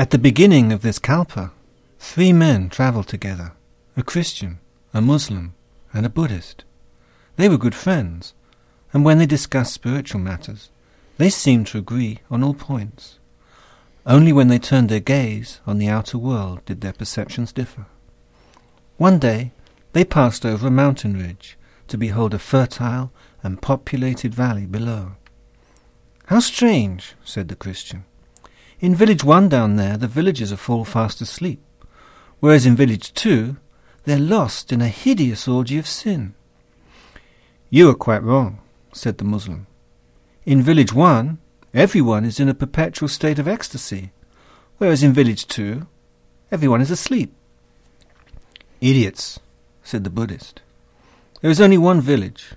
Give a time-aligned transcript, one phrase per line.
[0.00, 1.52] At the beginning of this kalpa,
[1.98, 3.52] three men travelled together
[3.98, 4.58] a Christian,
[4.94, 5.52] a Muslim,
[5.92, 6.64] and a Buddhist.
[7.36, 8.32] They were good friends,
[8.94, 10.70] and when they discussed spiritual matters,
[11.18, 13.18] they seemed to agree on all points.
[14.06, 17.84] Only when they turned their gaze on the outer world did their perceptions differ.
[18.96, 19.52] One day
[19.92, 21.58] they passed over a mountain ridge
[21.88, 23.12] to behold a fertile
[23.42, 25.16] and populated valley below.
[26.28, 28.06] How strange, said the Christian.
[28.80, 31.60] In village one down there, the villagers are fall fast asleep,
[32.40, 33.56] whereas in village two,
[34.04, 36.34] they're lost in a hideous orgy of sin.
[37.68, 38.60] You are quite wrong,
[38.92, 39.66] said the Muslim.
[40.46, 41.38] In village one,
[41.74, 44.12] everyone is in a perpetual state of ecstasy,
[44.78, 45.86] whereas in village two,
[46.50, 47.34] everyone is asleep.
[48.80, 49.38] Idiots,
[49.84, 50.62] said the Buddhist.
[51.42, 52.52] There is only one village,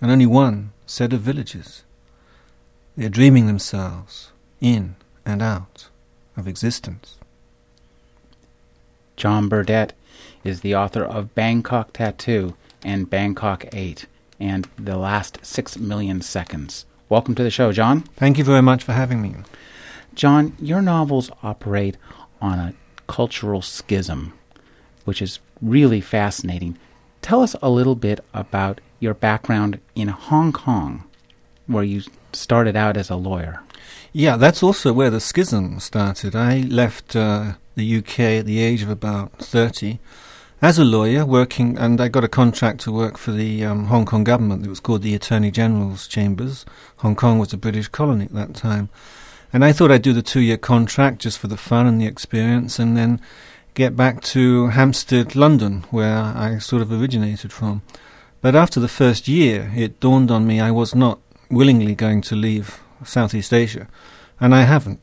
[0.00, 1.84] and only one set of villages.
[2.96, 5.88] They are dreaming themselves in and out
[6.36, 7.18] of existence.
[9.16, 9.92] John Burdett
[10.44, 14.06] is the author of Bangkok Tattoo and Bangkok 8
[14.40, 16.86] and The Last Six Million Seconds.
[17.08, 18.00] Welcome to the show, John.
[18.16, 19.34] Thank you very much for having me.
[20.14, 21.96] John, your novels operate
[22.40, 22.74] on a
[23.06, 24.32] cultural schism,
[25.04, 26.76] which is really fascinating.
[27.20, 31.04] Tell us a little bit about your background in Hong Kong,
[31.66, 33.62] where you started out as a lawyer.
[34.12, 36.36] Yeah, that's also where the schism started.
[36.36, 39.98] I left uh, the UK at the age of about 30
[40.60, 44.04] as a lawyer working, and I got a contract to work for the um, Hong
[44.04, 44.64] Kong government.
[44.64, 46.64] It was called the Attorney General's Chambers.
[46.98, 48.88] Hong Kong was a British colony at that time.
[49.52, 52.06] And I thought I'd do the two year contract just for the fun and the
[52.06, 53.20] experience and then
[53.74, 57.82] get back to Hampstead, London, where I sort of originated from.
[58.40, 61.18] But after the first year, it dawned on me I was not
[61.50, 63.88] willingly going to leave Southeast Asia,
[64.40, 65.00] and I haven't.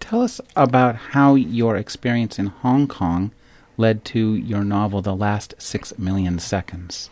[0.00, 3.32] Tell us about how your experience in Hong Kong
[3.76, 7.10] led to your novel, The Last Six Million Seconds.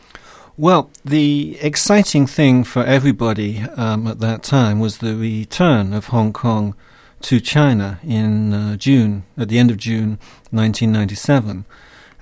[0.57, 6.33] Well, the exciting thing for everybody um, at that time was the return of Hong
[6.33, 6.77] Kong
[7.23, 10.19] to China in uh, June, at the end of June
[10.51, 11.65] 1997.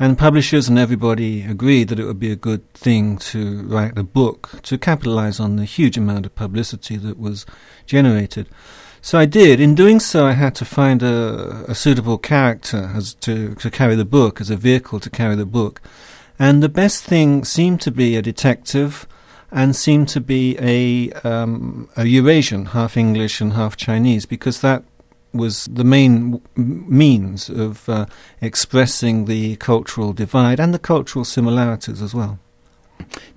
[0.02, 4.02] And publishers and everybody agreed that it would be a good thing to write a
[4.02, 7.46] book to capitalize on the huge amount of publicity that was
[7.86, 8.48] generated.
[9.00, 9.60] So I did.
[9.60, 13.94] In doing so, I had to find a, a suitable character as to, to carry
[13.94, 15.80] the book, as a vehicle to carry the book.
[16.36, 19.06] And the best thing seemed to be a detective
[19.52, 24.82] and seemed to be a, um, a Eurasian, half English and half Chinese, because that
[25.32, 28.06] was the main means of uh,
[28.40, 32.38] expressing the cultural divide and the cultural similarities as well.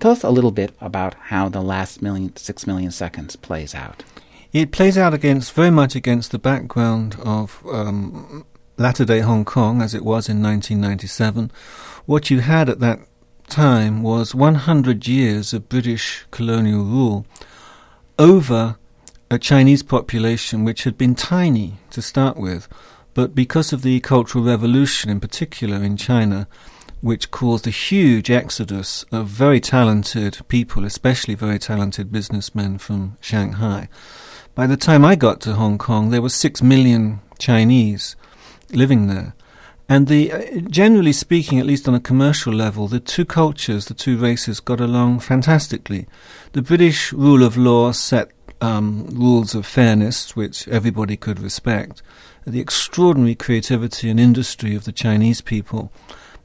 [0.00, 4.04] Tell us a little bit about how the last million, six million seconds plays out.
[4.52, 8.46] It plays out against very much against the background of um,
[8.76, 11.50] latter day Hong Kong as it was in 1997.
[12.06, 13.00] What you had at that
[13.48, 17.26] time was 100 years of British colonial rule
[18.18, 18.76] over
[19.30, 22.68] a Chinese population which had been tiny to start with,
[23.14, 26.46] but because of the Cultural Revolution in particular in China,
[27.00, 33.88] which caused a huge exodus of very talented people, especially very talented businessmen from Shanghai.
[34.54, 38.16] By the time I got to Hong Kong, there were six million Chinese
[38.72, 39.34] living there.
[39.88, 43.94] And the, uh, generally speaking, at least on a commercial level, the two cultures, the
[43.94, 46.08] two races got along fantastically.
[46.52, 52.02] The British rule of law set um, rules of fairness, which everybody could respect.
[52.46, 55.92] The extraordinary creativity and industry of the Chinese people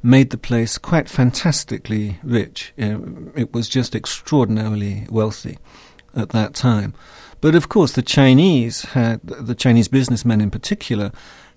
[0.04, 2.74] made the place quite fantastically rich.
[2.78, 5.60] It was just extraordinarily wealthy
[6.16, 6.94] at that time.
[7.40, 11.12] But of course, the Chinese had, the Chinese businessmen in particular,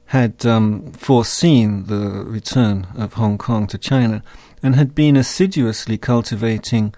[0.07, 4.23] had um, foreseen the return of Hong Kong to China
[4.63, 6.95] and had been assiduously cultivating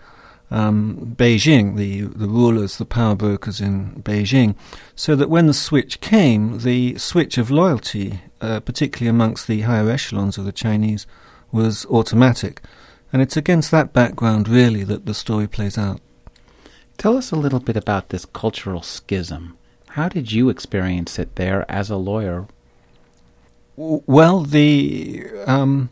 [0.51, 4.55] um, Beijing, the, the rulers, the power brokers in Beijing,
[4.95, 9.91] so that when the switch came, the switch of loyalty, uh, particularly amongst the higher
[9.91, 11.07] echelons of the Chinese,
[11.51, 12.61] was automatic.
[13.13, 16.01] And it's against that background, really, that the story plays out.
[16.99, 19.57] Tell us a little bit about this cultural schism.
[19.91, 22.47] How did you experience it there as a lawyer?
[23.77, 25.91] Well, the um,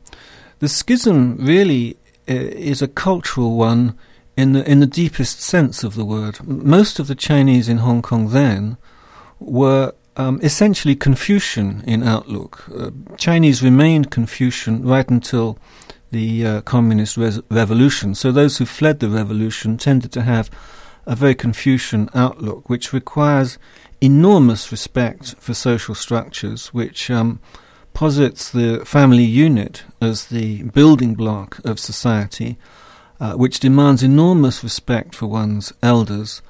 [0.58, 1.96] the schism really
[2.28, 3.98] uh, is a cultural one
[4.36, 6.44] in the in the deepest sense of the word.
[6.46, 8.76] Most of the Chinese in Hong Kong then
[9.38, 12.64] were um, essentially Confucian in outlook.
[12.74, 15.58] Uh, Chinese remained Confucian right until
[16.10, 18.14] the uh, communist res- revolution.
[18.14, 20.50] So those who fled the revolution tended to have
[21.06, 23.58] a very Confucian outlook, which requires
[24.00, 27.40] enormous respect for social structures, which um,
[27.92, 32.56] posits the family unit as the building block of society,
[33.24, 36.42] uh, which demands enormous respect for one's elders,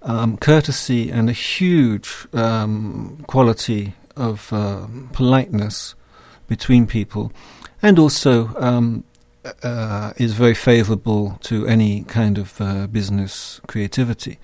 [0.00, 5.94] um, courtesy, and a huge um, quality of uh, politeness
[6.48, 7.30] between people,
[7.82, 9.04] and also um,
[9.62, 14.38] uh, is very favourable to any kind of uh, business creativity.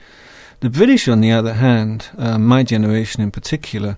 [0.61, 3.97] The British, on the other hand, uh, my generation in particular,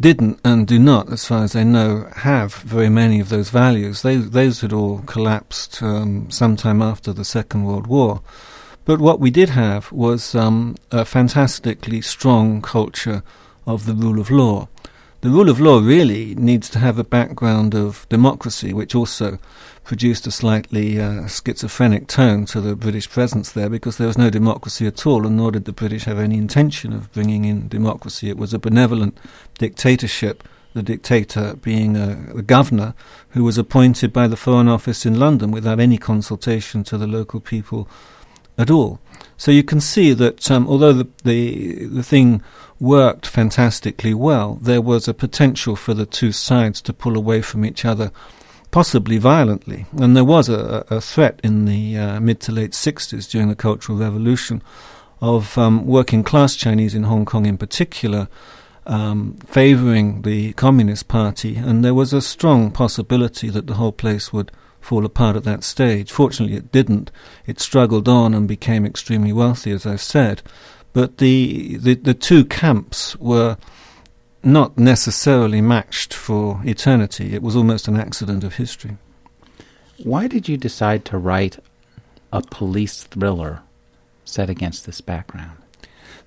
[0.00, 4.00] didn't and do not, as far as I know, have very many of those values.
[4.00, 8.22] They, those had all collapsed um, sometime after the Second World War.
[8.86, 13.22] But what we did have was um, a fantastically strong culture
[13.66, 14.68] of the rule of law.
[15.20, 19.38] The rule of law really needs to have a background of democracy, which also
[19.90, 24.30] produced a slightly uh, schizophrenic tone to the British presence there because there was no
[24.30, 28.28] democracy at all, and nor did the British have any intention of bringing in democracy.
[28.28, 29.18] It was a benevolent
[29.58, 30.44] dictatorship,
[30.74, 32.94] the dictator being a, a governor
[33.30, 37.40] who was appointed by the Foreign Office in London without any consultation to the local
[37.40, 37.88] people
[38.56, 39.00] at all.
[39.36, 42.44] So you can see that um, although the, the the thing
[42.78, 47.64] worked fantastically well, there was a potential for the two sides to pull away from
[47.64, 48.12] each other
[48.70, 49.86] possibly violently.
[49.98, 53.54] And there was a, a threat in the uh, mid to late 60s during the
[53.54, 54.62] Cultural Revolution
[55.20, 58.28] of um, working class Chinese in Hong Kong in particular
[58.86, 64.32] um, favoring the Communist Party, and there was a strong possibility that the whole place
[64.32, 64.50] would
[64.80, 66.10] fall apart at that stage.
[66.10, 67.10] Fortunately, it didn't.
[67.46, 70.42] It struggled on and became extremely wealthy, as I've said.
[70.92, 73.58] But the, the, the two camps were
[74.42, 77.34] not necessarily matched for eternity.
[77.34, 78.96] It was almost an accident of history.
[80.02, 81.58] Why did you decide to write
[82.32, 83.62] a police thriller
[84.24, 85.58] set against this background?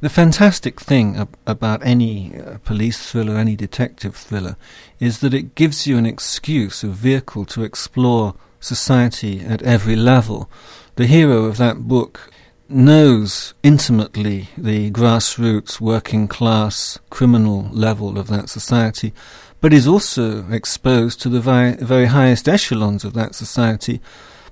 [0.01, 4.57] The fantastic thing ab- about any uh, police thriller, any detective thriller,
[4.99, 10.49] is that it gives you an excuse, a vehicle to explore society at every level.
[10.95, 12.31] The hero of that book
[12.69, 19.13] knows intimately the grassroots, working class, criminal level of that society,
[19.61, 24.01] but is also exposed to the very, very highest echelons of that society,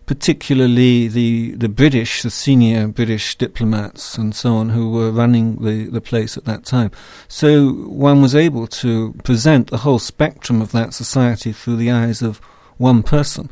[0.05, 5.85] particularly the, the British, the senior British diplomats and so on, who were running the,
[5.85, 6.91] the place at that time.
[7.27, 12.21] So one was able to present the whole spectrum of that society through the eyes
[12.21, 12.37] of
[12.77, 13.49] one person.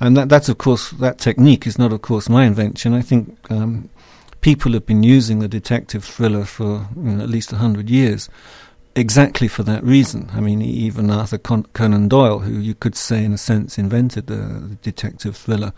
[0.00, 2.94] And that, that's, of course, that technique is not, of course, my invention.
[2.94, 3.90] I think um,
[4.40, 8.28] people have been using the detective thriller for you know, at least a hundred years,
[8.96, 10.30] exactly for that reason.
[10.32, 14.26] I mean, even Arthur Con- Conan Doyle, who you could say in a sense invented
[14.26, 15.72] the detective thriller,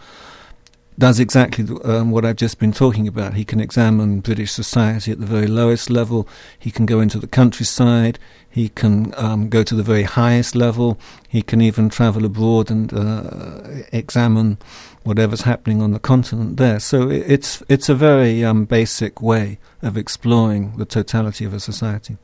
[0.99, 3.35] does exactly um, what I've just been talking about.
[3.35, 6.29] He can examine British society at the very lowest level.
[6.59, 8.19] He can go into the countryside.
[8.49, 10.99] He can um, go to the very highest level.
[11.29, 13.62] He can even travel abroad and uh,
[13.93, 14.59] examine
[15.05, 16.79] whatever's happening on the continent there.
[16.79, 22.19] So it's it's a very um, basic way of exploring the totality of a society.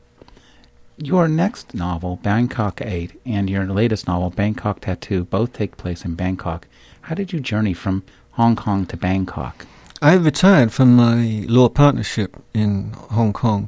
[1.01, 6.15] Your next novel, Bangkok 8, and your latest novel, Bangkok Tattoo, both take place in
[6.15, 6.67] Bangkok.
[7.03, 8.03] How did you journey from
[8.39, 9.65] Hong Kong to Bangkok?
[10.01, 13.67] I retired from my law partnership in Hong Kong,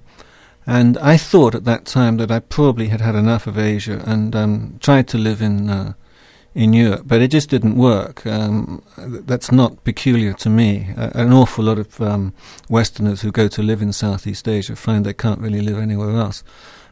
[0.65, 4.33] and I thought at that time that I probably had had enough of Asia and
[4.33, 5.94] um, tried to live in uh,
[6.56, 8.25] in Europe, but it just didn't work.
[8.25, 10.94] Um, that's not peculiar to me.
[10.95, 12.33] Uh, an awful lot of um,
[12.69, 16.45] Westerners who go to live in Southeast Asia find they can't really live anywhere else.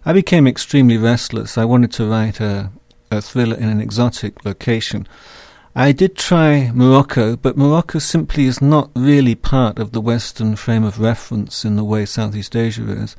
[0.06, 1.58] I became extremely restless.
[1.58, 2.72] I wanted to write a,
[3.10, 5.08] a thriller in an exotic location.
[5.80, 10.84] I did try Morocco, but Morocco simply is not really part of the Western frame
[10.84, 13.16] of reference in the way Southeast Asia is.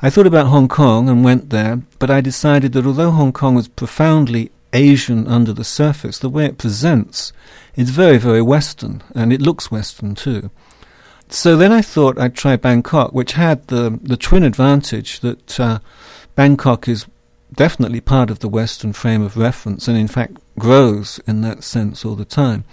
[0.00, 3.54] I thought about Hong Kong and went there, but I decided that although Hong Kong
[3.54, 7.30] was profoundly Asian under the surface, the way it presents
[7.76, 10.50] is very, very Western, and it looks Western too.
[11.28, 15.80] So then I thought I'd try Bangkok, which had the the twin advantage that uh,
[16.36, 17.04] Bangkok is
[17.52, 22.04] definitely part of the Western frame of reference, and in fact grows in that sense
[22.04, 22.64] all the time.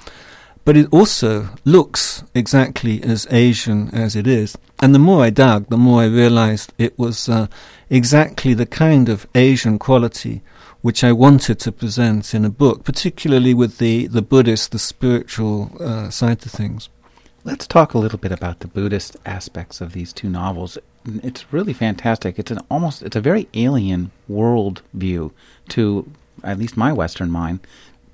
[0.65, 4.57] But it also looks exactly as Asian as it is.
[4.81, 7.47] And the more I dug, the more I realized it was uh,
[7.89, 10.41] exactly the kind of Asian quality
[10.81, 15.71] which I wanted to present in a book, particularly with the, the Buddhist, the spiritual
[15.79, 16.89] uh, side to things.
[17.43, 20.77] Let's talk a little bit about the Buddhist aspects of these two novels.
[21.05, 22.37] It's really fantastic.
[22.39, 25.31] It's an almost it's a very alien world view
[25.69, 26.09] to
[26.43, 27.59] at least my Western mind.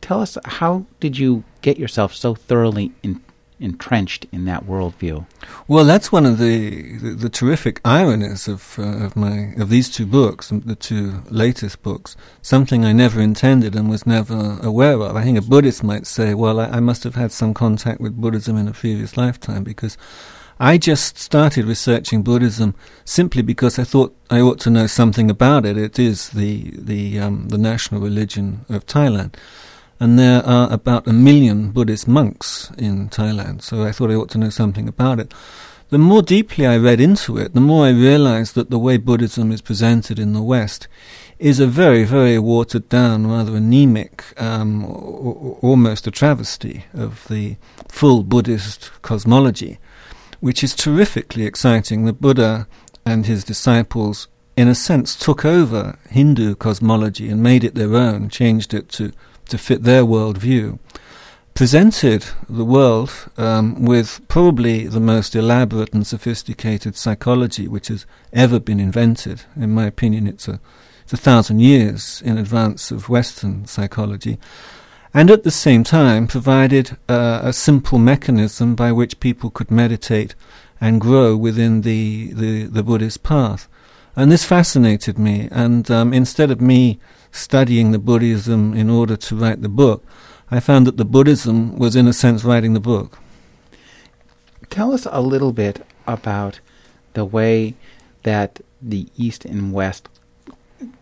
[0.01, 3.21] Tell us how did you get yourself so thoroughly in,
[3.59, 5.25] entrenched in that worldview.
[5.67, 9.89] Well, that's one of the the, the terrific ironies of uh, of my of these
[9.89, 12.15] two books, the two latest books.
[12.41, 15.15] Something I never intended and was never aware of.
[15.15, 18.19] I think a Buddhist might say, "Well, I, I must have had some contact with
[18.19, 19.97] Buddhism in a previous lifetime," because
[20.59, 25.65] I just started researching Buddhism simply because I thought I ought to know something about
[25.65, 25.77] it.
[25.77, 29.35] It is the the um, the national religion of Thailand
[30.00, 34.29] and there are about a million Buddhist monks in Thailand, so I thought I ought
[34.31, 35.33] to know something about it.
[35.89, 39.51] The more deeply I read into it, the more I realized that the way Buddhism
[39.51, 40.88] is presented in the West
[41.38, 47.55] is a very, very watered down, rather anemic, um, almost a travesty of the
[47.88, 49.77] full Buddhist cosmology,
[50.39, 52.05] which is terrifically exciting.
[52.05, 52.67] The Buddha
[53.05, 54.27] and his disciples,
[54.57, 59.11] in a sense, took over Hindu cosmology and made it their own, changed it to
[59.49, 60.79] to fit their worldview,
[61.53, 68.59] presented the world um, with probably the most elaborate and sophisticated psychology which has ever
[68.59, 69.43] been invented.
[69.55, 70.59] In my opinion, it's a,
[71.03, 74.37] it's a thousand years in advance of Western psychology.
[75.15, 80.36] And at the same time, provided uh, a simple mechanism by which people could meditate
[80.81, 83.69] and grow within the, the, the Buddhist path.
[84.17, 85.48] And this fascinated me.
[85.53, 87.00] And um, instead of me
[87.31, 90.03] studying the Buddhism in order to write the book,
[90.51, 93.17] I found that the Buddhism was, in a sense, writing the book.
[94.69, 96.60] Tell us a little bit about
[97.13, 97.75] the way
[98.24, 100.10] that the East and West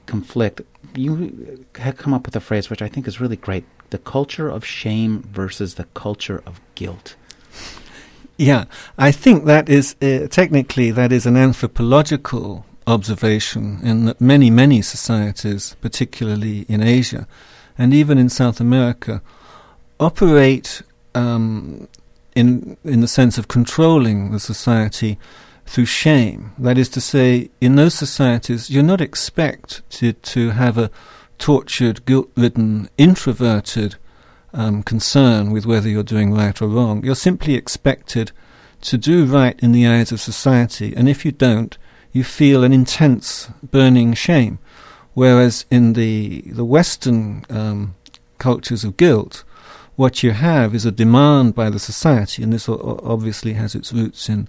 [0.05, 0.61] conflict.
[0.93, 4.49] You have come up with a phrase which I think is really great the culture
[4.49, 7.15] of shame versus the culture of guilt.
[8.37, 8.65] Yeah,
[8.97, 14.81] I think that is uh, technically that is an anthropological observation in that many, many
[14.81, 17.27] societies, particularly in Asia
[17.77, 19.21] and even in South America,
[19.99, 20.81] operate
[21.13, 21.87] um,
[22.35, 25.19] in in the sense of controlling the society
[25.67, 26.51] through shame.
[26.57, 30.89] That is to say, in those societies, you're not expect to to have a
[31.43, 33.97] tortured, guilt-ridden, introverted
[34.53, 37.03] um, concern with whether you're doing right or wrong.
[37.03, 38.31] You're simply expected
[38.83, 41.77] to do right in the eyes of society, and if you don't,
[42.13, 44.57] you feel an intense burning shame.
[45.15, 47.95] Whereas in the the Western um,
[48.37, 49.43] cultures of guilt,
[49.97, 54.29] what you have is a demand by the society, and this obviously has its roots
[54.29, 54.47] in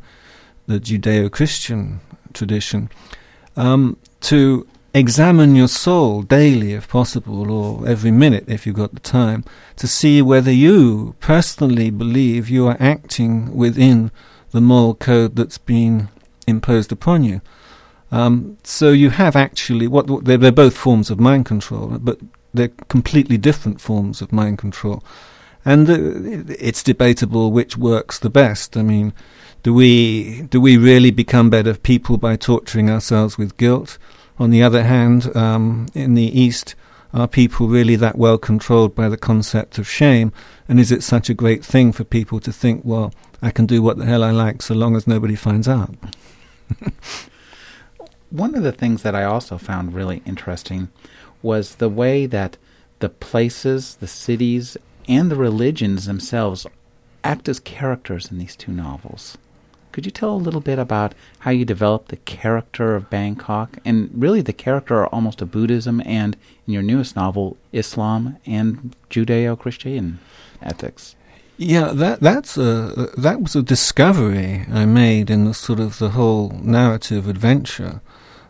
[0.69, 2.01] the Judeo-Christian
[2.33, 2.89] tradition,
[3.57, 9.01] um, to examine your soul daily, if possible, or every minute if you've got the
[9.01, 9.45] time,
[9.77, 14.13] to see whether you personally believe you are acting within
[14.53, 16.09] the moral code that's been
[16.47, 17.41] imposed upon you.
[18.13, 22.21] Um, so you have actually what they're, they're, both forms of mind control, but
[22.53, 25.03] they're completely different forms of mind control,
[25.65, 28.77] and uh, it's debatable which works the best.
[28.77, 29.13] I mean,
[29.65, 33.99] do we do we really become better people by torturing ourselves with guilt?
[34.39, 36.75] On the other hand, um, in the East,
[37.13, 40.33] are people really that well controlled by the concept of shame?
[40.69, 43.83] And is it such a great thing for people to think, well, I can do
[43.83, 45.95] what the hell I like so long as nobody finds out?
[48.31, 50.89] one of the things that I also found really interesting
[51.41, 52.57] was the way that
[52.99, 54.77] the places, the cities,
[55.07, 56.67] and the religions themselves
[57.23, 59.39] act as characters in these two novels.
[59.95, 64.11] Could you tell a little bit about how you developed the character of Bangkok and
[64.13, 66.37] really the character almost of Buddhism and
[66.67, 70.19] in your newest novel, Islam and Judeo Christian
[70.61, 71.15] ethics?
[71.57, 76.09] Yeah, that that's a that was a discovery I made in the sort of the
[76.09, 78.01] whole narrative adventure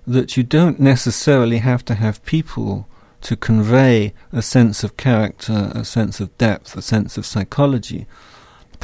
[0.06, 2.88] that you don't necessarily have to have people
[3.20, 8.06] to convey a sense of character, a sense of depth, a sense of psychology.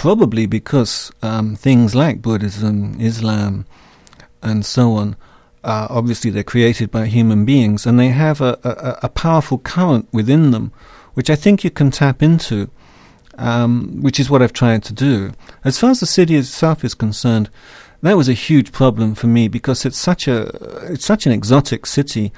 [0.01, 3.67] Probably because um, things like Buddhism, Islam,
[4.41, 5.15] and so on,
[5.63, 10.09] uh, obviously they're created by human beings, and they have a, a, a, powerful current
[10.11, 10.73] within them,
[11.13, 12.71] which I think you can tap into,
[13.37, 15.33] um, which is what I've tried to do.
[15.65, 17.51] As far as the city itself is concerned,
[18.01, 20.49] that was a huge problem for me because it's such a
[20.91, 22.33] it's such an exotic city.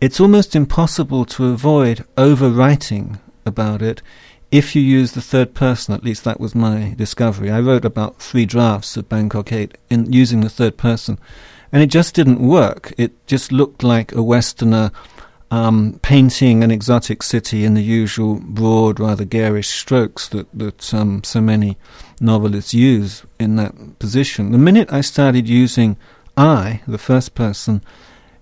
[0.00, 4.02] It's almost impossible to avoid overwriting about it
[4.50, 5.94] if you use the third person.
[5.94, 7.50] At least that was my discovery.
[7.50, 11.18] I wrote about three drafts of Bangkok Eight in using the third person,
[11.72, 12.92] and it just didn't work.
[12.96, 14.90] It just looked like a Westerner
[15.50, 21.24] um, painting an exotic city in the usual broad, rather garish strokes that that um,
[21.24, 21.76] so many
[22.20, 24.52] novelists use in that position.
[24.52, 25.96] The minute I started using
[26.36, 27.82] I, the first person,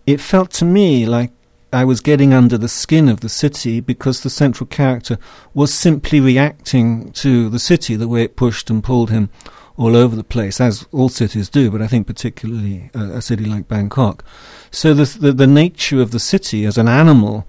[0.06, 1.30] it felt to me like
[1.72, 5.18] I was getting under the skin of the city because the central character
[5.52, 9.30] was simply reacting to the city, the way it pushed and pulled him
[9.76, 13.44] all over the place, as all cities do, but I think particularly uh, a city
[13.44, 14.24] like Bangkok.
[14.70, 17.46] So the, the, the nature of the city as an animal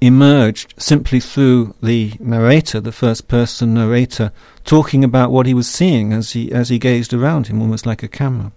[0.00, 4.32] emerged simply through the narrator, the first person narrator,
[4.64, 8.02] talking about what he was seeing as he as he gazed around him, almost like
[8.02, 8.52] a camera.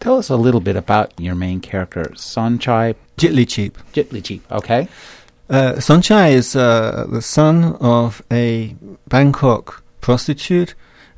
[0.00, 4.88] Tell us a little bit about your main character, Sonchai Jitli Jitli okay?
[5.50, 8.76] Uh, Sonchai is uh, the son of a
[9.08, 10.74] Bangkok prostitute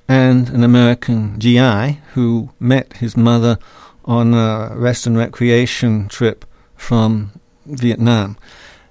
[0.09, 3.59] and an American GI who met his mother
[4.05, 6.45] on a rest and recreation trip
[6.75, 7.33] from
[7.67, 8.39] Vietnam.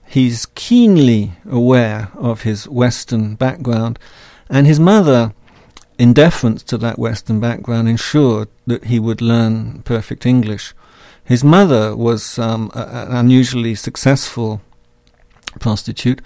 [0.07, 3.99] He's keenly aware of his Western background,
[4.49, 5.33] and his mother
[5.99, 10.73] in deference to that Western background, ensured that he would learn perfect English.
[11.25, 14.61] His mother was um, a, an unusually successful
[15.59, 16.21] prostitute,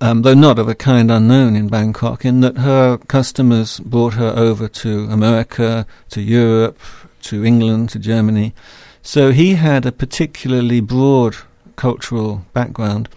[0.00, 4.32] um, though not of a kind unknown in Bangkok, in that her customers brought her
[4.36, 6.78] over to America, to Europe,
[7.22, 8.54] to England, to Germany.
[9.02, 11.36] So he had a particularly broad
[11.76, 13.10] cultural background,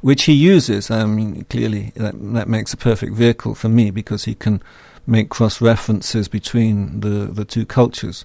[0.00, 0.90] which he uses.
[0.90, 4.60] I mean, clearly that, that makes a perfect vehicle for me because he can
[5.08, 8.24] make cross references between the, the two cultures.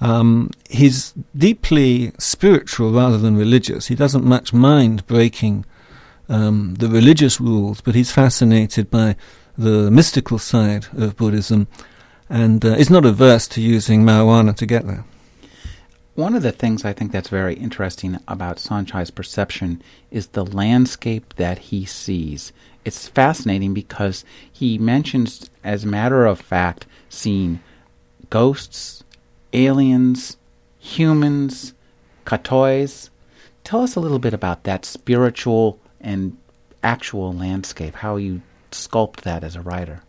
[0.00, 3.86] Um, he's deeply spiritual rather than religious.
[3.86, 5.64] He doesn't much mind breaking
[6.28, 9.16] um, the religious rules, but he's fascinated by
[9.56, 11.66] the mystical side of Buddhism
[12.28, 15.04] and uh, is not averse to using marijuana to get there.
[16.18, 21.32] One of the things I think that's very interesting about Sonchai's perception is the landscape
[21.36, 22.52] that he sees
[22.84, 27.60] it's fascinating because he mentions, as a matter of fact, seeing
[28.30, 29.04] ghosts,
[29.52, 30.36] aliens,
[30.80, 31.72] humans,
[32.24, 33.10] katois.
[33.62, 36.36] Tell us a little bit about that spiritual and
[36.82, 40.02] actual landscape, how you sculpt that as a writer.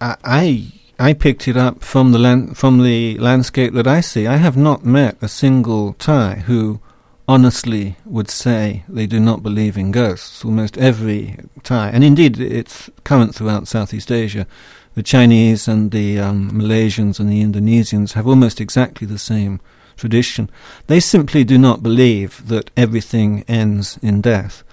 [0.00, 4.26] I I picked it up from the land, from the landscape that I see.
[4.26, 6.78] I have not met a single Thai who
[7.26, 10.44] honestly would say they do not believe in ghosts.
[10.44, 14.46] Almost every Thai, and indeed it's current throughout Southeast Asia,
[14.94, 19.58] the Chinese and the um, Malaysians and the Indonesians have almost exactly the same
[19.96, 20.50] tradition.
[20.86, 24.64] They simply do not believe that everything ends in death.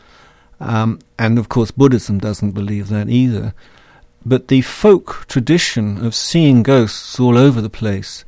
[0.59, 3.53] Um, and of course, Buddhism doesn't believe that either.
[4.27, 8.25] But the folk tradition of seeing ghosts all over the place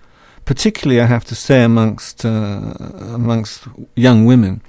[0.49, 2.73] particularly I have to say amongst uh,
[3.13, 4.63] amongst young women,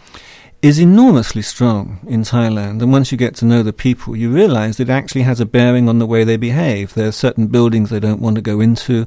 [0.61, 2.83] is enormously strong in Thailand.
[2.83, 5.89] And once you get to know the people, you realize it actually has a bearing
[5.89, 6.93] on the way they behave.
[6.93, 9.07] There are certain buildings they don't want to go into.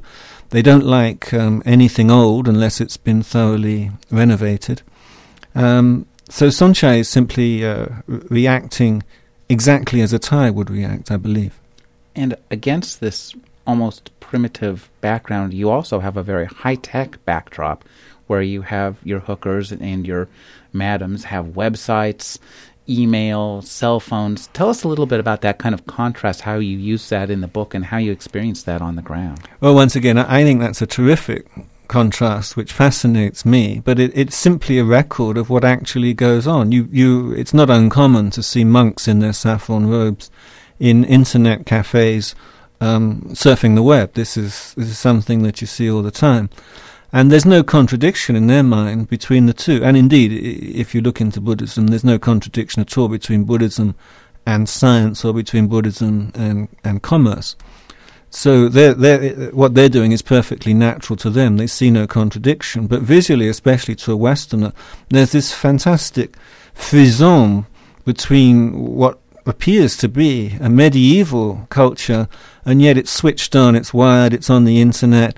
[0.50, 4.82] They don't like um, anything old unless it's been thoroughly renovated.
[5.54, 9.04] Um, so Sonchai is simply uh, reacting
[9.48, 11.60] exactly as a Thai would react, I believe.
[12.14, 13.34] And against this
[13.66, 17.84] almost primitive background, you also have a very high tech backdrop
[18.26, 20.28] where you have your hookers and your
[20.72, 22.38] madams have websites,
[22.88, 24.48] email, cell phones.
[24.48, 27.40] Tell us a little bit about that kind of contrast, how you use that in
[27.40, 29.40] the book and how you experience that on the ground.
[29.60, 31.46] Well, once again, I think that's a terrific
[31.88, 36.72] contrast which fascinates me, but it, it's simply a record of what actually goes on.
[36.72, 40.30] You, you, it's not uncommon to see monks in their saffron robes
[40.78, 42.34] in internet cafes
[42.80, 44.14] um, surfing the web.
[44.14, 46.50] This is this is something that you see all the time,
[47.12, 49.82] and there's no contradiction in their mind between the two.
[49.84, 53.94] And indeed, if you look into Buddhism, there's no contradiction at all between Buddhism
[54.46, 57.56] and science, or between Buddhism and and commerce.
[58.34, 61.56] So they're, they're, what they're doing is perfectly natural to them.
[61.56, 62.88] They see no contradiction.
[62.88, 64.72] But visually, especially to a Westerner,
[65.08, 66.34] there's this fantastic
[66.74, 67.64] frisson
[68.04, 72.28] between what appears to be a medieval culture,
[72.64, 75.36] and yet it's switched on, it's wired, it's on the internet.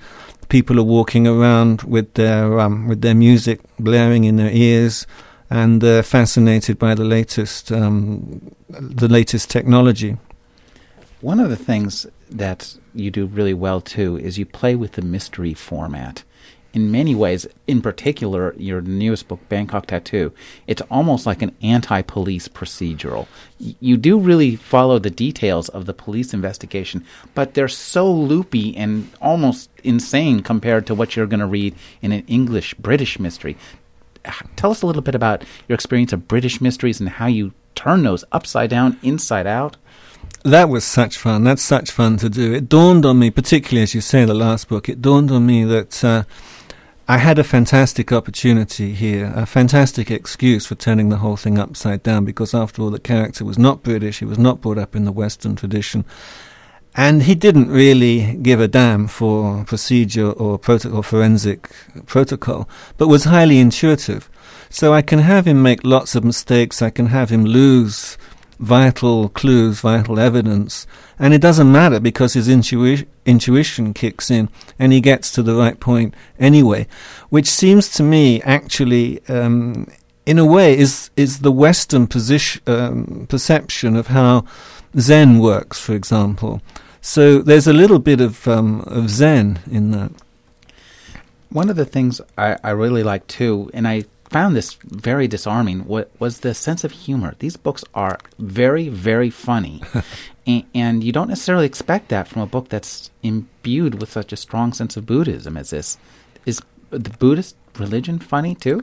[0.48, 5.06] People are walking around with their um, with their music blaring in their ears,
[5.50, 10.16] and they're fascinated by the latest um, the latest technology.
[11.20, 15.02] One of the things that you do really well too is you play with the
[15.02, 16.22] mystery format
[16.76, 20.30] in many ways, in particular, your newest book, Bangkok Tattoo,
[20.66, 23.26] it's almost like an anti police procedural.
[23.58, 27.02] you do really follow the details of the police investigation,
[27.34, 32.12] but they're so loopy and almost insane compared to what you're going to read in
[32.12, 33.56] an English British mystery.
[34.56, 38.02] Tell us a little bit about your experience of British mysteries and how you turn
[38.02, 39.78] those upside down, inside out.
[40.42, 41.42] That was such fun.
[41.44, 42.52] That's such fun to do.
[42.52, 45.46] It dawned on me, particularly as you say, in the last book, it dawned on
[45.46, 46.04] me that.
[46.04, 46.24] Uh,
[47.08, 52.02] I had a fantastic opportunity here, a fantastic excuse for turning the whole thing upside
[52.02, 55.04] down because, after all, the character was not British, he was not brought up in
[55.04, 56.04] the Western tradition,
[56.96, 61.70] and he didn't really give a damn for procedure or, protocol, forensic
[62.06, 64.28] protocol, but was highly intuitive.
[64.68, 68.18] So I can have him make lots of mistakes, I can have him lose
[68.58, 70.86] vital clues, vital evidence,
[71.18, 75.54] and it doesn't matter because his intui- intuition kicks in and he gets to the
[75.54, 76.86] right point anyway,
[77.28, 79.86] which seems to me actually, um,
[80.24, 84.44] in a way, is is the Western position, um, perception of how
[84.98, 86.60] Zen works, for example.
[87.00, 90.12] So there's a little bit of um, of Zen in that.
[91.50, 95.80] One of the things I, I really like too, and I found this very disarming
[95.86, 97.34] What was the sense of humor.
[97.38, 99.82] These books are very, very funny,
[100.46, 104.36] and, and, you don't necessarily expect that from a book that's imbued with such a
[104.36, 105.98] strong sense of Buddhism as this.
[106.44, 106.60] Is
[106.90, 108.82] the Buddhist religion funny too?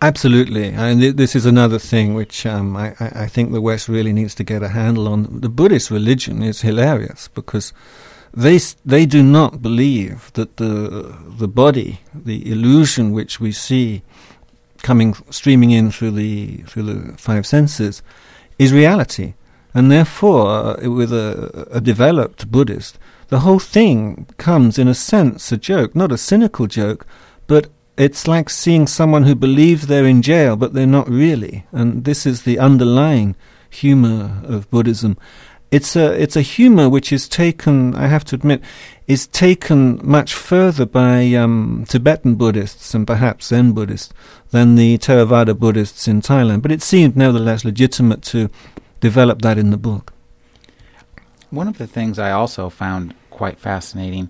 [0.00, 4.12] Absolutely, and th- this is another thing which um, I, I think the West really
[4.12, 5.40] needs to get a handle on.
[5.40, 7.72] The Buddhist religion is hilarious because
[8.34, 14.02] they they do not believe that the the body, the illusion which we see
[14.82, 18.02] coming streaming in through the through the five senses
[18.58, 19.34] is reality,
[19.74, 25.50] and therefore, uh, with a, a developed Buddhist, the whole thing comes in a sense
[25.52, 27.06] a joke, not a cynical joke,
[27.46, 32.04] but it's like seeing someone who believes they're in jail, but they're not really, and
[32.04, 33.34] this is the underlying
[33.70, 35.16] humor of Buddhism.
[35.72, 38.60] It's a it's a humor which is taken, I have to admit,
[39.06, 44.12] is taken much further by um, Tibetan Buddhists and perhaps Zen Buddhists
[44.50, 46.60] than the Theravada Buddhists in Thailand.
[46.60, 48.50] But it seemed nevertheless legitimate to
[49.00, 50.12] develop that in the book.
[51.48, 54.28] One of the things I also found quite fascinating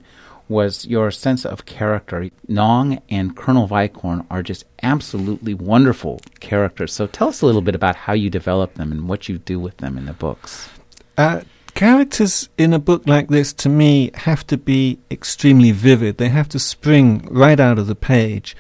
[0.48, 2.30] was your sense of character.
[2.46, 6.92] Nong and Colonel Vikorn are just absolutely wonderful characters.
[6.92, 9.58] So tell us a little bit about how you develop them and what you do
[9.58, 10.68] with them in the books.
[11.16, 11.42] Uh,
[11.74, 16.18] characters in a book like this, to me, have to be extremely vivid.
[16.18, 18.56] They have to spring right out of the page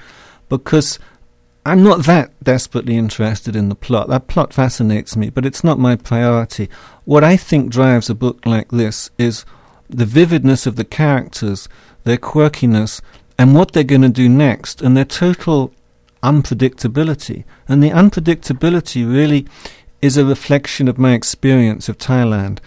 [0.48, 0.98] because
[1.64, 4.08] I'm not that desperately interested in the plot.
[4.08, 6.68] That plot fascinates me, but it's not my priority.
[7.04, 9.44] What I think drives a book like this is
[9.88, 11.68] the vividness of the characters,
[12.04, 13.00] their quirkiness,
[13.38, 15.72] and what they're going to do next, and their total
[16.22, 17.44] unpredictability.
[17.68, 19.46] And the unpredictability really
[20.02, 22.58] is a reflection of my experience of Thailand.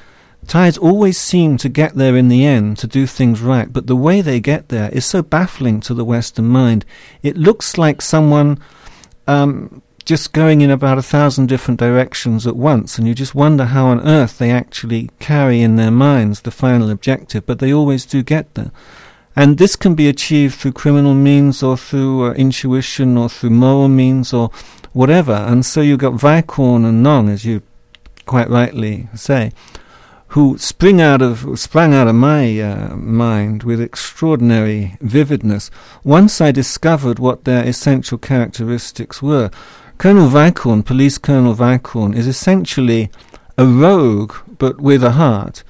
[0.48, 3.96] Thais always seem to get there in the end to do things right, but the
[3.96, 6.86] way they get there is so baffling to the Western mind.
[7.24, 8.60] It looks like someone
[9.28, 13.66] um, just going in about a thousand different directions at once, and you just wonder
[13.66, 18.06] how on earth they actually carry in their minds the final objective, but they always
[18.06, 18.72] do get there.
[19.36, 23.90] And this can be achieved through criminal means or through uh, intuition or through moral
[23.90, 24.50] means or
[24.96, 25.34] whatever.
[25.34, 27.62] And so you've got Vikorn and Nong, as you
[28.26, 29.52] quite rightly say,
[30.30, 35.70] who spring out of sprang out of my uh, mind with extraordinary vividness
[36.04, 39.52] once I discovered what their essential characteristics were.
[39.98, 43.12] Colonel Vikorn, Police Colonel Vikorn, is essentially
[43.58, 45.64] a rogue but with a heart,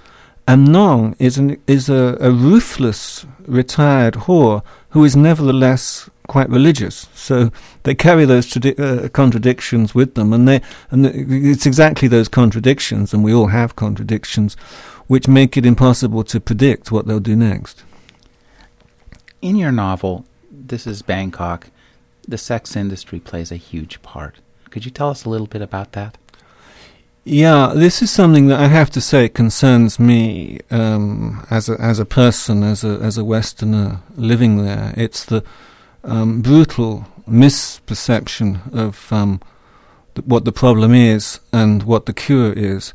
[0.47, 7.07] and Nong is an, is a, a ruthless retired whore who is nevertheless quite religious.
[7.13, 7.51] So
[7.83, 10.61] they carry those tradi- uh, contradictions with them, and they
[10.91, 14.55] and it's exactly those contradictions, and we all have contradictions,
[15.07, 17.83] which make it impossible to predict what they'll do next.
[19.41, 21.67] In your novel, this is Bangkok.
[22.27, 24.39] The sex industry plays a huge part.
[24.71, 26.17] Could you tell us a little bit about that?
[27.27, 31.97] Yeah, this is something that I have to say concerns me um, as a as
[31.97, 34.93] a person, as a as a Westerner living there.
[34.95, 35.43] It's the
[36.06, 39.41] um, brutal misperception of um,
[40.15, 42.94] th- what the problem is and what the cure is.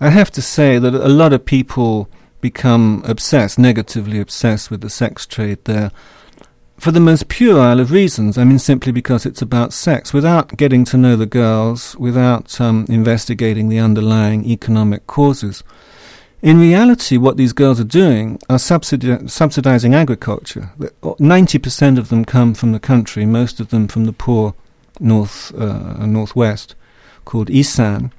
[0.00, 2.08] I have to say that a lot of people
[2.40, 5.90] become obsessed, negatively obsessed with the sex trade there
[6.78, 8.38] for the most puerile of reasons.
[8.38, 12.86] I mean, simply because it's about sex, without getting to know the girls, without um,
[12.88, 15.64] investigating the underlying economic causes.
[16.40, 20.70] In reality, what these girls are doing are subsidi- subsidizing agriculture.
[21.02, 24.54] 90% of them come from the country, most of them from the poor
[25.00, 26.76] north uh, northwest,
[27.24, 28.12] called Isan.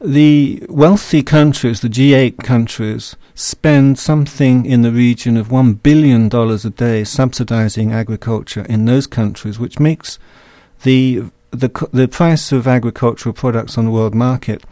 [0.00, 6.70] The wealthy countries, the G8 countries, spend something in the region of $1 billion a
[6.70, 10.18] day subsidizing agriculture in those countries, which makes
[10.84, 14.64] the, the, the price of agricultural products on the world market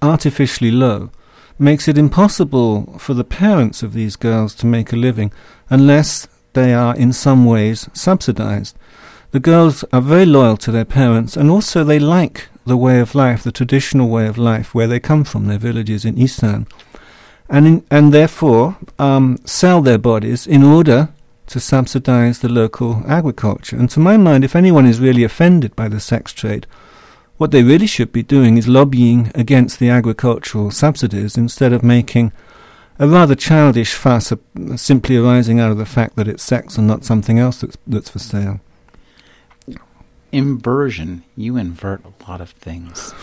[0.00, 1.10] artificially low
[1.58, 5.32] makes it impossible for the parents of these girls to make a living
[5.70, 8.76] unless they are in some ways subsidized.
[9.30, 13.14] The girls are very loyal to their parents, and also they like the way of
[13.14, 16.66] life, the traditional way of life, where they come from, their villages in Isan,
[17.48, 21.10] and in, and therefore um, sell their bodies in order
[21.48, 23.76] to subsidize the local agriculture.
[23.76, 26.66] And to my mind, if anyone is really offended by the sex trade,
[27.38, 32.32] what they really should be doing is lobbying against the agricultural subsidies instead of making
[32.98, 34.32] a rather childish fuss
[34.76, 38.08] simply arising out of the fact that it's sex and not something else that's, that's
[38.08, 38.60] for sale.
[40.32, 43.14] Inversion, you invert a lot of things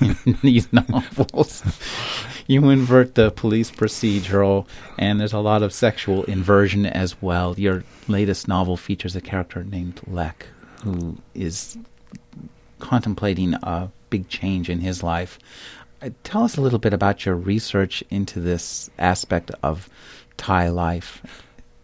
[0.00, 1.62] in these novels.
[2.46, 7.54] you invert the police procedural, and there's a lot of sexual inversion as well.
[7.58, 10.46] Your latest novel features a character named Lek,
[10.82, 11.76] who is
[12.82, 15.38] contemplating a big change in his life.
[16.02, 19.88] Uh, tell us a little bit about your research into this aspect of
[20.36, 21.22] Thai life.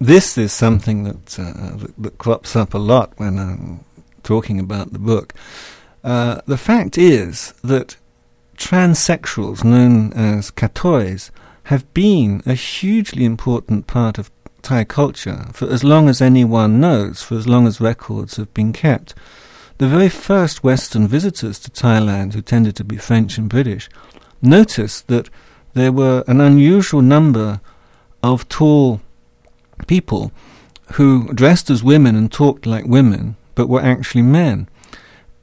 [0.00, 3.84] This is something that, uh, that, that crops up a lot when I'm
[4.22, 5.34] talking about the book.
[6.02, 7.96] Uh, the fact is that
[8.56, 11.30] transsexuals, known as katois,
[11.64, 14.30] have been a hugely important part of
[14.62, 18.72] Thai culture for as long as anyone knows, for as long as records have been
[18.72, 19.14] kept.
[19.78, 23.88] The very first Western visitors to Thailand, who tended to be French and British,
[24.42, 25.30] noticed that
[25.74, 27.60] there were an unusual number
[28.20, 29.00] of tall
[29.86, 30.32] people
[30.94, 34.68] who dressed as women and talked like women, but were actually men.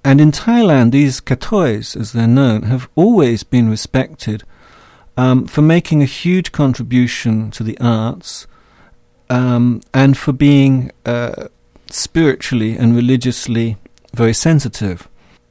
[0.04, 4.44] And in Thailand, these katois, as they're known, have always been respected
[5.16, 8.48] um, for making a huge contribution to the arts
[9.30, 11.48] um, and for being uh,
[11.90, 13.78] spiritually and religiously
[14.16, 15.08] very sensitive.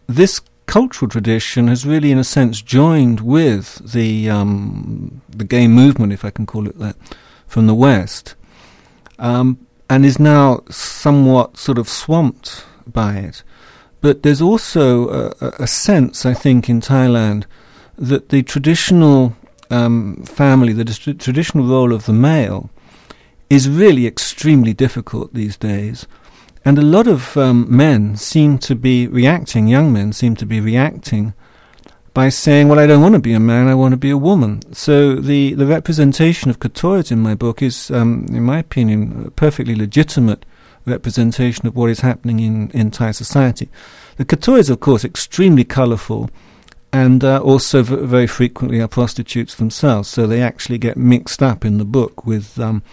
[0.07, 6.13] This cultural tradition has really, in a sense, joined with the um, the gay movement,
[6.13, 6.97] if I can call it that,
[7.47, 8.35] from the West,
[9.19, 13.43] um, and is now somewhat sort of swamped by it.
[14.01, 17.45] But there's also a, a sense, I think, in Thailand
[17.97, 19.35] that the traditional
[19.71, 22.71] um, family, the tr- traditional role of the male,
[23.49, 26.07] is really extremely difficult these days.
[26.65, 30.61] And a lot of um, men seem to be reacting, young men seem to be
[30.61, 31.35] reacting
[32.15, 34.17] by saying, well, I don't want to be a man, I want to be a
[34.17, 34.63] woman.
[34.73, 39.31] So the, the representation of katois in my book is, um, in my opinion, a
[39.31, 40.47] perfectly legitimate
[40.87, 43.69] representation of what is happening in, in Thai society.
[44.17, 46.31] The katois, of course, extremely colourful
[46.93, 50.09] and uh, also v- very frequently are prostitutes themselves.
[50.09, 52.85] So they actually get mixed up in the book with um,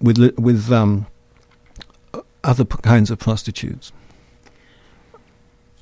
[0.00, 1.06] with with um,
[2.44, 3.92] other p- kinds of prostitutes.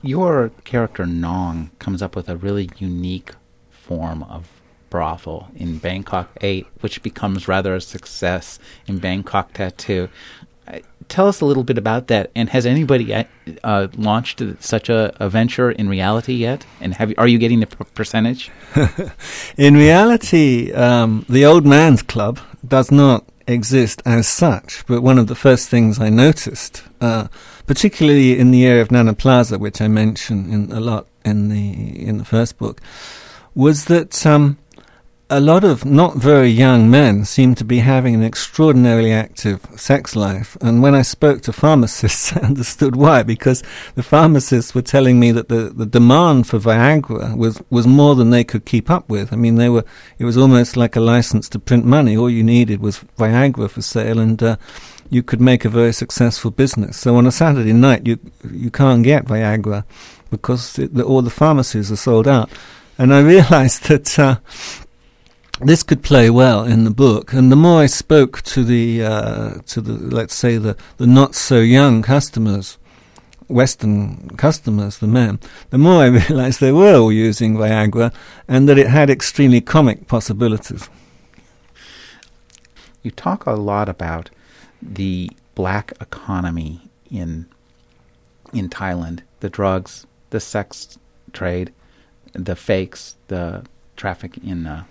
[0.03, 3.33] Your character Nong comes up with a really unique
[3.71, 4.49] form of
[4.89, 10.09] brothel in Bangkok 8, which becomes rather a success in Bangkok Tattoo.
[10.67, 12.31] Uh, tell us a little bit about that.
[12.35, 13.25] And has anybody uh,
[13.65, 16.67] uh launched such a, a, venture in reality yet?
[16.81, 18.51] And have are you getting the p- percentage?
[19.57, 24.85] in reality, um, the Old Man's Club does not exist as such.
[24.87, 27.29] But one of the first things I noticed, uh,
[27.67, 32.07] particularly in the area of Nana Plaza, which I mention in a lot in the
[32.07, 32.81] in the first book,
[33.55, 34.59] was that um,
[35.31, 40.17] a lot of not very young men seem to be having an extraordinarily active sex
[40.17, 40.57] life.
[40.61, 43.63] And when I spoke to pharmacists, I understood why, because
[43.95, 48.31] the pharmacists were telling me that the, the demand for Viagra was, was more than
[48.31, 49.33] they could keep up with.
[49.33, 49.85] I mean, they were,
[50.19, 52.17] it was almost like a license to print money.
[52.17, 54.57] All you needed was Viagra for sale and, uh,
[55.11, 56.97] you could make a very successful business.
[56.97, 59.85] So on a Saturday night, you, you can't get Viagra
[60.31, 62.51] because it, the, all the pharmacies are sold out.
[62.97, 64.37] And I realized that, uh,
[65.61, 67.33] this could play well in the book.
[67.33, 71.35] And the more I spoke to the uh, to the let's say the the not
[71.35, 72.79] so young customers,
[73.49, 75.39] Western customers, the men,
[75.71, 78.13] the more I realised they were all using Viagra,
[78.49, 80.89] and that it had extremely comic possibilities.
[83.03, 84.31] You talk a lot about
[84.83, 87.47] the black economy in
[88.53, 90.99] in Thailand, the drugs, the sex
[91.33, 91.73] trade,
[92.33, 93.65] the fakes, the
[93.97, 94.85] traffic in uh,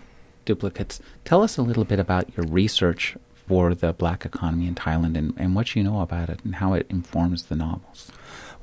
[0.50, 1.00] duplicates.
[1.30, 3.16] Tell us a little bit about your research
[3.48, 6.74] for the black economy in Thailand and, and what you know about it and how
[6.74, 8.12] it informs the novels.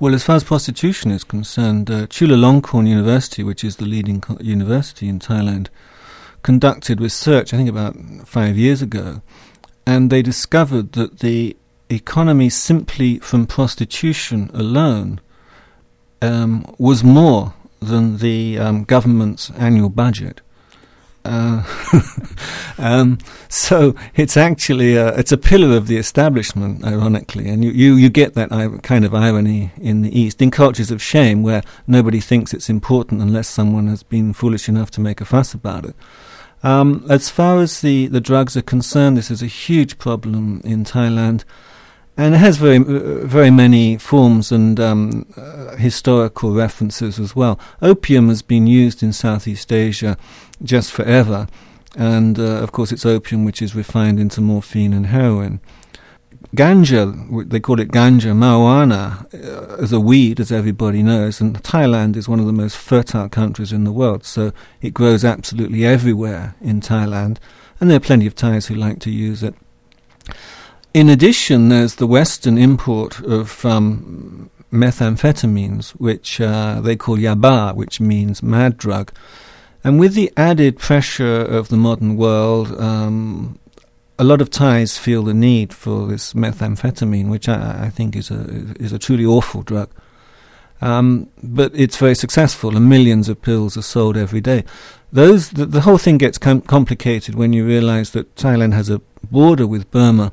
[0.01, 4.37] Well, as far as prostitution is concerned, uh, Chulalongkorn University, which is the leading co-
[4.41, 5.69] university in Thailand,
[6.43, 7.95] conducted research, I think about
[8.27, 9.23] five years ago,
[9.87, 11.57] and they discovered that the
[11.89, 15.21] economy simply from prostitution alone
[16.21, 20.41] um, was more than the um, government's annual budget.
[21.27, 21.63] Uh,
[22.79, 27.95] um, so it's actually a, it's a pillar of the establishment, ironically, and you, you,
[27.97, 28.51] you get that
[28.83, 33.21] kind of irony in the East, in cultures of shame, where nobody thinks it's important
[33.21, 35.97] unless someone has been foolish enough to make a fuss about it.
[36.63, 40.85] Um, as far as the, the drugs are concerned, this is a huge problem in
[40.85, 41.45] Thailand
[42.17, 47.59] and it has very very many forms and um, uh, historical references as well.
[47.83, 50.17] Opium has been used in Southeast Asia
[50.63, 51.47] just forever,
[51.97, 55.61] and uh, of course it's opium which is refined into morphine and heroin.
[56.55, 62.17] Ganja, they call it ganja, marijuana, uh, as a weed, as everybody knows, and Thailand
[62.17, 66.55] is one of the most fertile countries in the world, so it grows absolutely everywhere
[66.61, 67.39] in Thailand,
[67.79, 69.55] and there are plenty of Thais who like to use it.
[70.97, 78.01] In addition, there's the Western import of um, methamphetamines, which uh, they call yaba, which
[78.01, 79.13] means mad drug.
[79.85, 83.59] And with the added pressure of the modern world, um,
[84.19, 88.31] a lot of Thais feel the need for this methamphetamine, which I, I think is
[88.31, 89.91] a is a truly awful drug.
[90.81, 94.65] Um, but it's very successful, and millions of pills are sold every day.
[95.13, 99.03] Those the, the whole thing gets com- complicated when you realize that Thailand has a
[99.31, 100.33] border with Burma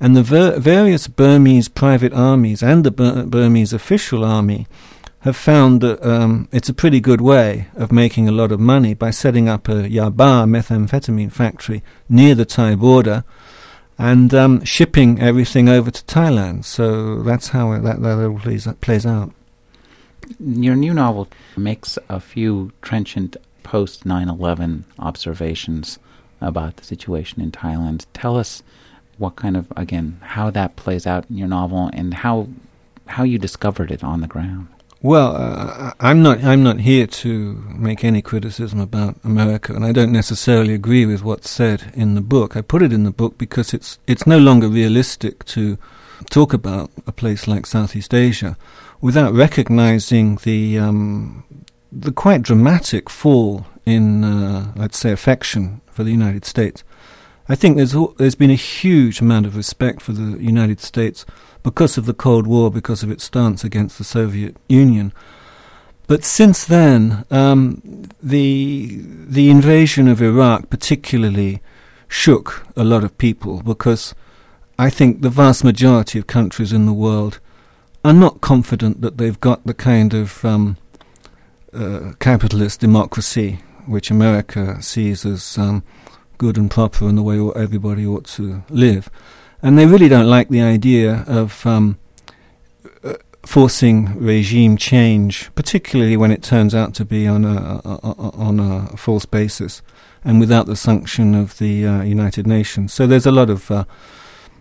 [0.00, 4.66] and the ver- various Burmese private armies and the Bur- Burmese official army
[5.20, 8.92] have found that um, it's a pretty good way of making a lot of money
[8.92, 13.24] by setting up a Yaba methamphetamine factory near the Thai border
[13.96, 16.64] and um, shipping everything over to Thailand.
[16.64, 19.32] So that's how it, that, that all plays, plays out.
[20.38, 25.98] Your new novel makes a few trenchant post 9 11 observations
[26.40, 28.04] about the situation in Thailand.
[28.12, 28.62] Tell us
[29.18, 32.48] what kind of again how that plays out in your novel and how
[33.06, 34.68] how you discovered it on the ground.
[35.02, 39.92] Well, uh, I'm not I'm not here to make any criticism about America, and I
[39.92, 42.56] don't necessarily agree with what's said in the book.
[42.56, 45.76] I put it in the book because it's it's no longer realistic to
[46.30, 48.56] talk about a place like Southeast Asia
[49.02, 51.44] without recognizing the um,
[51.92, 56.82] the quite dramatic fall in, uh, let's say, affection for the United States.
[57.48, 61.26] I think there's there's been a huge amount of respect for the United States
[61.62, 65.12] because of the Cold War, because of its stance against the Soviet Union.
[66.06, 71.60] But since then, um, the the invasion of Iraq particularly
[72.08, 74.14] shook a lot of people because
[74.78, 77.40] I think the vast majority of countries in the world
[78.04, 80.76] are not confident that they've got the kind of um,
[81.72, 85.82] uh, capitalist democracy which America sees as um,
[86.38, 89.10] good and proper and the way everybody ought to live.
[89.62, 91.98] And they really don't like the idea of um,
[93.02, 93.14] uh,
[93.46, 98.60] forcing regime change, particularly when it turns out to be on a, a, a on
[98.60, 99.82] a false basis
[100.24, 102.92] and without the sanction of the uh, United Nations.
[102.92, 103.84] So there's a lot of uh,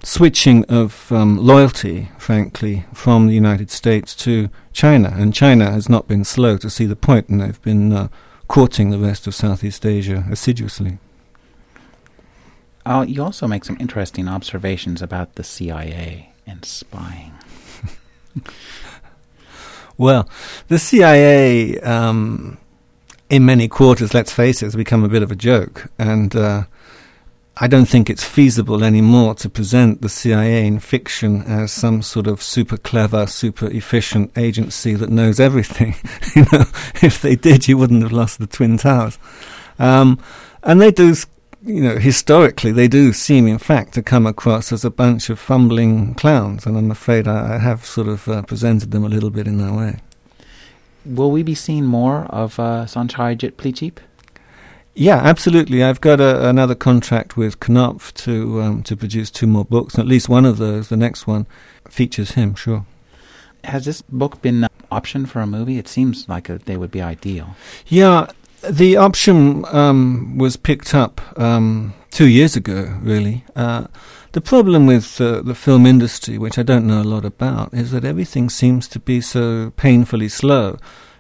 [0.04, 6.08] switching of um, loyalty, frankly, from the United States to China, and China has not
[6.08, 8.10] been slow to see the point, and they've been uh,
[8.48, 11.00] courting the rest of Southeast Asia assiduously.
[12.86, 17.34] Uh, you also make some interesting observations about the CIA and spying.
[19.98, 20.28] well,
[20.68, 22.58] the CIA, um,
[23.30, 25.90] in many quarters, let's face it, has become a bit of a joke.
[25.98, 26.64] And uh,
[27.58, 32.28] I don't think it's feasible anymore to present the CIA in fiction as some sort
[32.28, 35.96] of super clever, super efficient agency that knows everything.
[36.36, 36.66] you know,
[37.02, 39.18] if they did, you wouldn't have lost the Twin Towers.
[39.80, 40.20] Um,
[40.64, 41.16] and they do
[41.66, 45.40] you know, historically, they do seem, in fact, to come across as a bunch of
[45.40, 49.30] fumbling clowns, and I'm afraid I, I have sort of uh, presented them a little
[49.30, 50.00] bit in that way.
[51.06, 53.98] Will we be seeing more of uh, Plijip?
[54.96, 55.84] Yeah, absolutely.
[55.84, 59.98] I've got a, another contract with Knopf to um, to produce two more books.
[59.98, 61.48] At least one of those, the next one,
[61.90, 62.56] features him.
[62.56, 62.86] Sure.
[63.64, 65.78] Has this book been uh, optioned for a movie?
[65.78, 67.56] It seems like a, they would be ideal.
[67.88, 68.28] Yeah,
[68.70, 73.44] the option um, was picked up um, two years ago, really.
[73.56, 73.88] Uh,
[74.34, 77.92] the problem with uh, the film industry, which I don't know a lot about, is
[77.92, 80.78] that everything seems to be so painfully slow.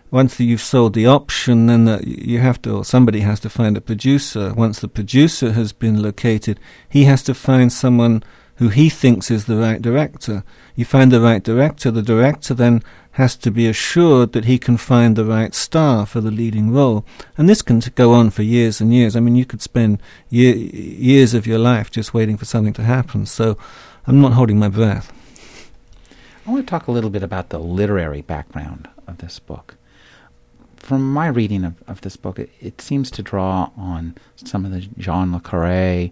[0.09, 3.77] Once you've sold the option, then the, you have to, or somebody has to find
[3.77, 4.53] a producer.
[4.53, 8.23] Once the producer has been located, he has to find someone
[8.55, 10.43] who he thinks is the right director.
[10.75, 14.77] You find the right director, the director then has to be assured that he can
[14.77, 17.05] find the right star for the leading role.
[17.37, 19.15] And this can go on for years and years.
[19.15, 22.83] I mean, you could spend year, years of your life just waiting for something to
[22.83, 23.25] happen.
[23.25, 23.57] So
[24.07, 25.11] I'm not holding my breath.
[26.45, 29.77] I want to talk a little bit about the literary background of this book.
[30.83, 34.71] from my reading of, of this book, it, it seems to draw on some of
[34.71, 36.11] the John le Carre,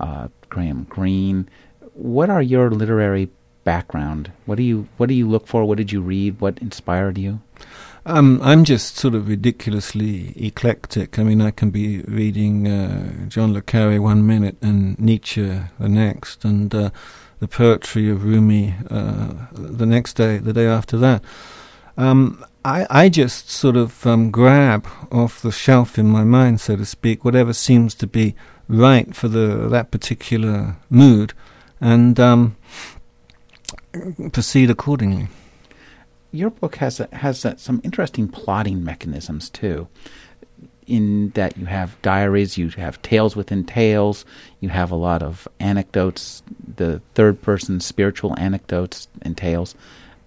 [0.00, 1.48] uh, Graham Greene.
[1.96, 3.30] What are your literary
[3.64, 4.30] background?
[4.44, 5.64] What do you what do you look for?
[5.64, 6.40] What did you read?
[6.40, 7.40] What inspired you?
[8.04, 11.18] Um, I'm just sort of ridiculously eclectic.
[11.18, 15.88] I mean, I can be reading uh, John le Carre one minute and Nietzsche the
[15.88, 16.90] next, and uh,
[17.40, 21.24] the poetry of Rumi uh, the next day, the day after that.
[21.96, 26.76] Um, I, I just sort of um, grab off the shelf in my mind, so
[26.76, 28.36] to speak, whatever seems to be
[28.68, 31.32] right for the that particular mood,
[31.80, 32.56] and um,
[34.32, 35.28] proceed accordingly.
[36.32, 39.88] Your book has a, has a, some interesting plotting mechanisms too.
[40.86, 44.24] In that you have diaries, you have tales within tales,
[44.60, 46.42] you have a lot of anecdotes,
[46.76, 49.74] the third person spiritual anecdotes and tales.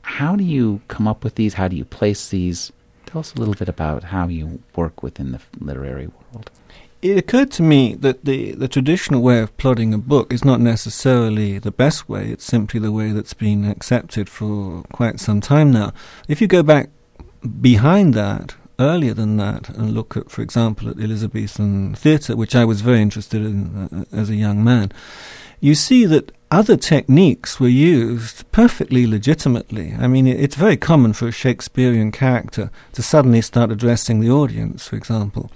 [0.02, 1.54] How do you come up with these?
[1.54, 2.74] How do you place these?
[3.06, 6.52] Tell us a little bit about how you work within the literary world
[7.02, 10.60] it occurred to me that the, the traditional way of plotting a book is not
[10.60, 12.30] necessarily the best way.
[12.30, 15.94] It's simply the way that's been accepted for quite some time now.
[16.28, 16.90] If you go back
[17.62, 22.66] behind that, earlier than that, and look at, for example, at Elizabethan theatre, which I
[22.66, 24.92] was very interested in uh, as a young man,
[25.60, 29.94] you see that other techniques were used perfectly legitimately.
[30.00, 34.88] I mean, it's very common for a Shakespearean character to suddenly start addressing the audience,
[34.88, 35.52] for example.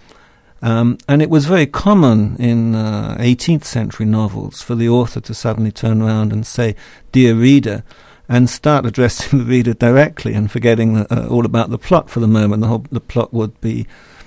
[0.63, 5.33] Um, and it was very common in uh, 18th century novels for the author to
[5.33, 6.77] suddenly turn around and say,
[7.11, 7.83] Dear reader,
[8.29, 12.29] and start addressing the reader directly and forgetting uh, all about the plot for the
[12.29, 12.61] moment.
[12.61, 13.85] The whole the plot would be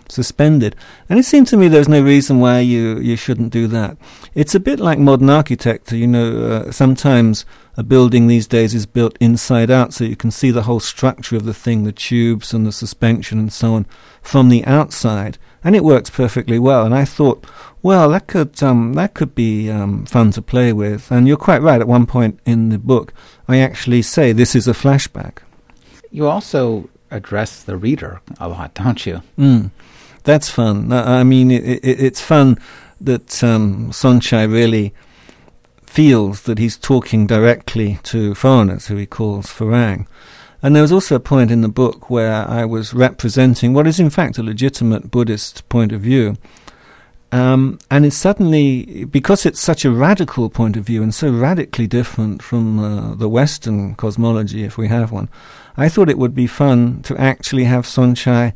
[0.09, 0.77] suspended.
[1.09, 3.97] And it seemed to me there's no reason why you, you shouldn't do that.
[4.35, 5.97] It's a bit like modern architecture.
[5.97, 7.47] You know, uh, sometimes
[7.79, 11.37] a building these days is built inside out so you can see the whole structure
[11.37, 13.87] of the thing, the tubes and the suspension and so on,
[14.23, 16.87] from the outside and it works perfectly well.
[16.87, 17.45] And I thought,
[17.83, 21.11] well, that could um, that could be um, fun to play with.
[21.11, 21.81] And you're quite right.
[21.81, 23.13] At one point in the book,
[23.49, 25.39] I actually say this is a flashback.
[26.13, 29.23] You also address the reader a lot, don't you?
[29.37, 29.73] Mm,
[30.23, 30.93] that's fun.
[30.93, 32.59] I mean, it, it, it's fun
[33.01, 34.95] that um, Sonchai really
[35.85, 40.07] feels that he's talking directly to foreigners, who he calls Farang.
[40.63, 44.01] And there was also a point in the book where I was representing what is
[44.01, 46.37] in fact a legitimate Buddhist point of view.
[47.33, 51.87] Um, and it's suddenly, because it's such a radical point of view and so radically
[51.87, 55.29] different from uh, the Western cosmology, if we have one,
[55.77, 58.55] I thought it would be fun to actually have Sonchai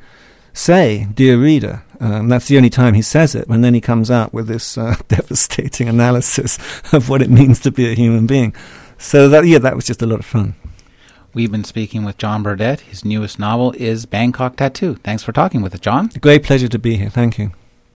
[0.53, 1.83] say, Dear reader.
[2.01, 4.79] Um, that's the only time he says it, and then he comes out with this
[4.79, 6.59] uh, devastating analysis
[6.93, 8.55] of what it means to be a human being.
[8.97, 10.55] So that, yeah, that was just a lot of fun.
[11.33, 12.81] We've been speaking with John Burdett.
[12.81, 14.97] His newest novel is Bangkok Tattoo.
[14.97, 16.11] Thanks for talking with us, John.
[16.21, 17.11] Great pleasure to be here.
[17.11, 17.53] Thank you.